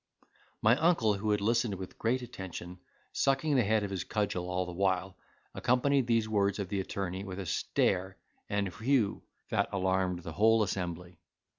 [0.63, 2.79] My uncle, who had listened with great attention,
[3.13, 5.15] sucking the head of his cudgel all the while,
[5.53, 8.17] accompanied these words of the attorney with a stare,
[8.49, 11.19] and whew, that alarmed the whole assembly.